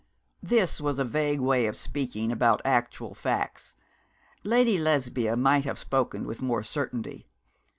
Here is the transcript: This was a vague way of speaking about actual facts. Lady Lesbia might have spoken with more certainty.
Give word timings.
This 0.41 0.81
was 0.81 0.97
a 0.97 1.03
vague 1.05 1.41
way 1.41 1.67
of 1.67 1.77
speaking 1.77 2.31
about 2.31 2.59
actual 2.65 3.13
facts. 3.13 3.75
Lady 4.43 4.79
Lesbia 4.79 5.35
might 5.37 5.63
have 5.65 5.77
spoken 5.77 6.25
with 6.25 6.41
more 6.41 6.63
certainty. 6.63 7.27